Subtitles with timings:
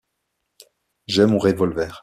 [1.05, 1.99] J'ai mon revolver.